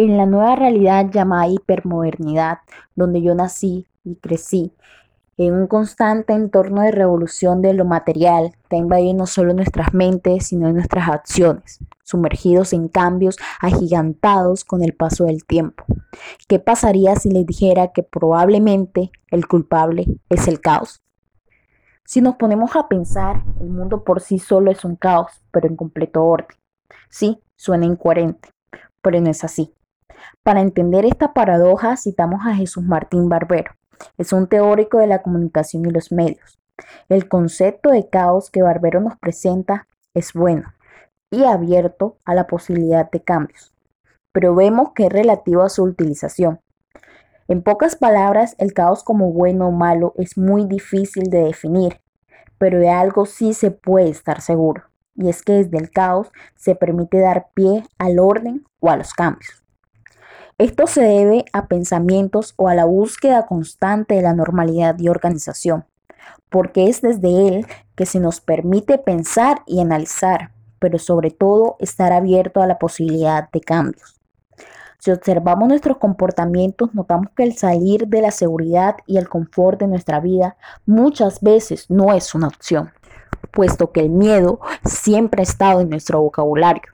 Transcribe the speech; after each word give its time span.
En 0.00 0.16
la 0.16 0.26
nueva 0.26 0.54
realidad 0.54 1.10
llamada 1.10 1.48
hipermodernidad, 1.48 2.58
donde 2.94 3.20
yo 3.20 3.34
nací 3.34 3.84
y 4.04 4.14
crecí, 4.14 4.72
en 5.36 5.54
un 5.54 5.66
constante 5.66 6.34
entorno 6.34 6.82
de 6.82 6.92
revolución 6.92 7.62
de 7.62 7.74
lo 7.74 7.84
material 7.84 8.52
que 8.70 8.76
ha 8.76 8.78
invadido 8.78 9.14
no 9.14 9.26
solo 9.26 9.54
nuestras 9.54 9.94
mentes, 9.94 10.46
sino 10.46 10.72
nuestras 10.72 11.08
acciones, 11.08 11.80
sumergidos 12.04 12.72
en 12.72 12.86
cambios 12.86 13.38
agigantados 13.60 14.64
con 14.64 14.84
el 14.84 14.94
paso 14.94 15.24
del 15.24 15.44
tiempo. 15.44 15.84
¿Qué 16.46 16.60
pasaría 16.60 17.16
si 17.16 17.32
les 17.32 17.44
dijera 17.44 17.88
que 17.88 18.04
probablemente 18.04 19.10
el 19.32 19.48
culpable 19.48 20.06
es 20.28 20.46
el 20.46 20.60
caos? 20.60 21.02
Si 22.04 22.20
nos 22.20 22.36
ponemos 22.36 22.76
a 22.76 22.86
pensar, 22.86 23.42
el 23.60 23.70
mundo 23.70 24.04
por 24.04 24.20
sí 24.20 24.38
solo 24.38 24.70
es 24.70 24.84
un 24.84 24.94
caos, 24.94 25.42
pero 25.50 25.66
en 25.66 25.74
completo 25.74 26.22
orden. 26.22 26.56
Sí, 27.08 27.40
suena 27.56 27.84
incoherente, 27.84 28.50
pero 29.02 29.20
no 29.20 29.28
es 29.30 29.42
así. 29.42 29.74
Para 30.42 30.60
entender 30.60 31.04
esta 31.04 31.32
paradoja 31.32 31.96
citamos 31.96 32.40
a 32.46 32.54
Jesús 32.54 32.84
Martín 32.84 33.28
Barbero. 33.28 33.72
Es 34.16 34.32
un 34.32 34.46
teórico 34.46 34.98
de 34.98 35.06
la 35.06 35.22
comunicación 35.22 35.86
y 35.86 35.90
los 35.90 36.12
medios. 36.12 36.58
El 37.08 37.28
concepto 37.28 37.90
de 37.90 38.08
caos 38.08 38.50
que 38.50 38.62
Barbero 38.62 39.00
nos 39.00 39.16
presenta 39.18 39.86
es 40.14 40.32
bueno 40.32 40.72
y 41.30 41.44
abierto 41.44 42.16
a 42.24 42.34
la 42.34 42.46
posibilidad 42.46 43.10
de 43.10 43.22
cambios, 43.22 43.74
pero 44.32 44.54
vemos 44.54 44.92
que 44.94 45.06
es 45.06 45.12
relativo 45.12 45.62
a 45.62 45.68
su 45.68 45.82
utilización. 45.82 46.60
En 47.48 47.62
pocas 47.62 47.96
palabras, 47.96 48.54
el 48.58 48.72
caos 48.72 49.02
como 49.02 49.32
bueno 49.32 49.68
o 49.68 49.72
malo 49.72 50.14
es 50.16 50.36
muy 50.36 50.66
difícil 50.66 51.30
de 51.30 51.44
definir, 51.44 52.00
pero 52.58 52.78
de 52.78 52.90
algo 52.90 53.26
sí 53.26 53.54
se 53.54 53.70
puede 53.70 54.08
estar 54.10 54.40
seguro, 54.40 54.84
y 55.14 55.28
es 55.28 55.42
que 55.42 55.52
desde 55.54 55.78
el 55.78 55.90
caos 55.90 56.30
se 56.56 56.74
permite 56.74 57.20
dar 57.20 57.48
pie 57.54 57.84
al 57.98 58.18
orden 58.18 58.64
o 58.80 58.90
a 58.90 58.96
los 58.96 59.12
cambios. 59.12 59.64
Esto 60.58 60.88
se 60.88 61.02
debe 61.02 61.44
a 61.52 61.68
pensamientos 61.68 62.54
o 62.56 62.66
a 62.66 62.74
la 62.74 62.84
búsqueda 62.84 63.46
constante 63.46 64.16
de 64.16 64.22
la 64.22 64.34
normalidad 64.34 64.98
y 64.98 65.08
organización, 65.08 65.84
porque 66.50 66.88
es 66.88 67.00
desde 67.00 67.46
él 67.46 67.66
que 67.94 68.06
se 68.06 68.18
nos 68.18 68.40
permite 68.40 68.98
pensar 68.98 69.62
y 69.66 69.80
analizar, 69.80 70.50
pero 70.80 70.98
sobre 70.98 71.30
todo 71.30 71.76
estar 71.78 72.12
abierto 72.12 72.60
a 72.60 72.66
la 72.66 72.80
posibilidad 72.80 73.48
de 73.52 73.60
cambios. 73.60 74.20
Si 74.98 75.12
observamos 75.12 75.68
nuestros 75.68 75.98
comportamientos, 75.98 76.92
notamos 76.92 77.28
que 77.36 77.44
el 77.44 77.56
salir 77.56 78.08
de 78.08 78.20
la 78.20 78.32
seguridad 78.32 78.96
y 79.06 79.18
el 79.18 79.28
confort 79.28 79.78
de 79.78 79.86
nuestra 79.86 80.18
vida 80.18 80.56
muchas 80.86 81.40
veces 81.40 81.88
no 81.88 82.12
es 82.12 82.34
una 82.34 82.48
opción, 82.48 82.90
puesto 83.50 83.92
que 83.92 84.00
el 84.00 84.10
miedo 84.10 84.60
siempre 84.84 85.42
ha 85.42 85.44
estado 85.44 85.80
en 85.80 85.90
nuestro 85.90 86.20
vocabulario 86.20 86.92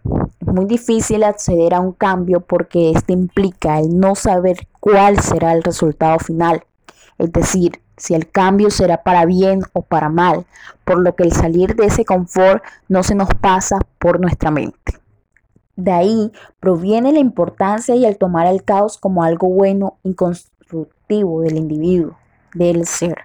muy 0.54 0.66
difícil 0.66 1.24
acceder 1.24 1.74
a 1.74 1.80
un 1.80 1.92
cambio 1.92 2.40
porque 2.40 2.90
este 2.90 3.12
implica 3.12 3.80
el 3.80 3.98
no 3.98 4.14
saber 4.14 4.68
cuál 4.78 5.18
será 5.20 5.52
el 5.52 5.62
resultado 5.62 6.18
final, 6.20 6.64
es 7.18 7.32
decir, 7.32 7.80
si 7.96 8.14
el 8.14 8.30
cambio 8.30 8.70
será 8.70 9.02
para 9.02 9.24
bien 9.24 9.60
o 9.72 9.82
para 9.82 10.08
mal, 10.08 10.46
por 10.84 11.00
lo 11.00 11.14
que 11.14 11.24
el 11.24 11.32
salir 11.32 11.74
de 11.74 11.86
ese 11.86 12.04
confort 12.04 12.62
no 12.88 13.02
se 13.02 13.14
nos 13.14 13.28
pasa 13.40 13.78
por 13.98 14.20
nuestra 14.20 14.50
mente. 14.50 14.98
De 15.76 15.90
ahí 15.90 16.32
proviene 16.60 17.12
la 17.12 17.18
importancia 17.18 17.96
y 17.96 18.04
el 18.04 18.16
tomar 18.16 18.46
el 18.46 18.62
caos 18.62 18.96
como 18.96 19.24
algo 19.24 19.48
bueno 19.48 19.98
y 20.04 20.14
constructivo 20.14 21.40
del 21.40 21.56
individuo, 21.56 22.16
del 22.54 22.86
ser. 22.86 23.16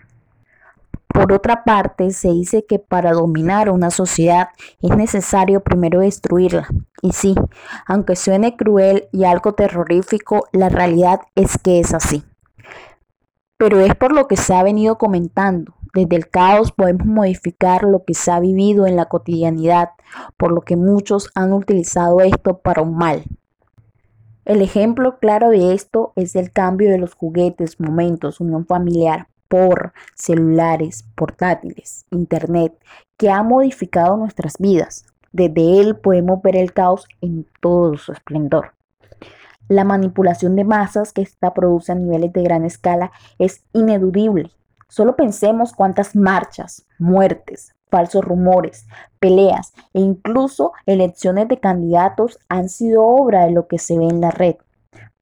Por 1.13 1.33
otra 1.33 1.63
parte, 1.63 2.11
se 2.11 2.29
dice 2.29 2.65
que 2.65 2.77
para 2.77 3.11
dominar 3.11 3.69
una 3.69 3.89
sociedad 3.89 4.49
es 4.81 4.95
necesario 4.95 5.61
primero 5.61 6.01
destruirla. 6.01 6.67
Y 7.01 7.13
sí, 7.13 7.35
aunque 7.87 8.15
suene 8.15 8.55
cruel 8.55 9.09
y 9.11 9.23
algo 9.23 9.53
terrorífico, 9.53 10.47
la 10.51 10.69
realidad 10.69 11.21
es 11.35 11.57
que 11.57 11.79
es 11.79 11.93
así. 11.93 12.23
Pero 13.57 13.79
es 13.79 13.95
por 13.95 14.13
lo 14.13 14.27
que 14.27 14.37
se 14.37 14.53
ha 14.53 14.63
venido 14.63 14.97
comentando. 14.97 15.73
Desde 15.93 16.15
el 16.15 16.29
caos 16.29 16.71
podemos 16.71 17.07
modificar 17.07 17.83
lo 17.83 18.05
que 18.05 18.13
se 18.13 18.31
ha 18.31 18.39
vivido 18.39 18.85
en 18.85 18.95
la 18.95 19.05
cotidianidad, 19.05 19.89
por 20.37 20.51
lo 20.51 20.61
que 20.61 20.75
muchos 20.75 21.31
han 21.33 21.51
utilizado 21.51 22.21
esto 22.21 22.59
para 22.59 22.83
un 22.83 22.95
mal. 22.95 23.23
El 24.45 24.61
ejemplo 24.61 25.19
claro 25.19 25.49
de 25.49 25.73
esto 25.73 26.13
es 26.15 26.35
el 26.35 26.51
cambio 26.51 26.91
de 26.91 26.99
los 26.99 27.15
juguetes, 27.15 27.79
momentos, 27.79 28.39
unión 28.39 28.65
familiar, 28.65 29.27
por 29.49 29.91
celulares, 30.15 31.03
portátiles, 31.15 32.05
internet, 32.11 32.73
que 33.17 33.29
ha 33.29 33.43
modificado 33.43 34.15
nuestras 34.15 34.57
vidas. 34.57 35.05
Desde 35.33 35.81
él 35.81 35.97
podemos 35.97 36.41
ver 36.41 36.55
el 36.55 36.71
caos 36.71 37.05
en 37.19 37.45
todo 37.59 37.97
su 37.97 38.13
esplendor. 38.13 38.73
La 39.67 39.83
manipulación 39.83 40.55
de 40.55 40.63
masas 40.63 41.11
que 41.11 41.21
esta 41.21 41.53
produce 41.53 41.91
a 41.91 41.95
niveles 41.95 42.31
de 42.33 42.41
gran 42.41 42.65
escala 42.65 43.11
es 43.37 43.63
ineludible. 43.73 44.51
Solo 44.87 45.15
pensemos 45.15 45.73
cuántas 45.73 46.15
marchas, 46.15 46.87
muertes, 46.97 47.75
falsos 47.89 48.23
rumores, 48.23 48.87
peleas 49.19 49.73
e 49.93 49.99
incluso 49.99 50.71
elecciones 50.85 51.47
de 51.47 51.59
candidatos 51.59 52.39
han 52.49 52.69
sido 52.69 53.03
obra 53.05 53.45
de 53.45 53.51
lo 53.51 53.67
que 53.67 53.77
se 53.77 53.97
ve 53.97 54.05
en 54.05 54.21
la 54.21 54.31
red. 54.31 54.55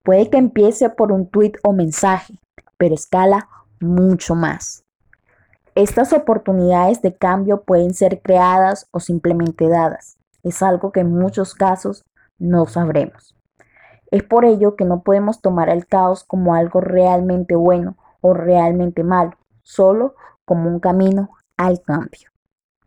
Puede 0.03 0.29
que 0.29 0.37
empiece 0.37 0.89
por 0.89 1.11
un 1.11 1.27
tuit 1.27 1.57
o 1.63 1.73
mensaje, 1.73 2.35
pero 2.77 2.95
escala 2.95 3.49
mucho 3.79 4.35
más. 4.35 4.83
Estas 5.75 6.11
oportunidades 6.13 7.01
de 7.01 7.15
cambio 7.15 7.61
pueden 7.61 7.93
ser 7.93 8.21
creadas 8.21 8.87
o 8.91 8.99
simplemente 8.99 9.69
dadas. 9.69 10.17
Es 10.43 10.63
algo 10.63 10.91
que 10.91 11.01
en 11.01 11.11
muchos 11.11 11.53
casos 11.53 12.03
no 12.39 12.65
sabremos. 12.65 13.35
Es 14.09 14.23
por 14.23 14.45
ello 14.45 14.75
que 14.75 14.85
no 14.85 15.01
podemos 15.01 15.41
tomar 15.41 15.69
el 15.69 15.85
caos 15.85 16.23
como 16.23 16.55
algo 16.55 16.81
realmente 16.81 17.55
bueno 17.55 17.97
o 18.21 18.33
realmente 18.33 19.03
malo, 19.03 19.37
solo 19.61 20.15
como 20.45 20.69
un 20.69 20.79
camino 20.79 21.29
al 21.57 21.81
cambio. 21.81 22.31